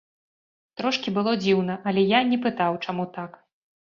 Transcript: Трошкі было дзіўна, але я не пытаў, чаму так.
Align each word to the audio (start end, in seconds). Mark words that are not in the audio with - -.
Трошкі 0.79 1.09
было 1.17 1.33
дзіўна, 1.43 1.75
але 1.91 2.01
я 2.17 2.21
не 2.31 2.39
пытаў, 2.45 2.79
чаму 2.87 3.03
так. 3.21 3.31